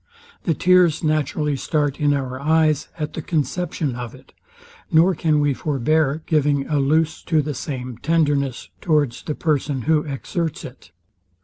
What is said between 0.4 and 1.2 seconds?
The tears